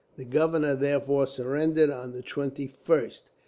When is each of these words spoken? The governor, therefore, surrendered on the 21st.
The 0.17 0.25
governor, 0.25 0.73
therefore, 0.73 1.27
surrendered 1.27 1.91
on 1.91 2.11
the 2.11 2.23
21st. 2.23 3.21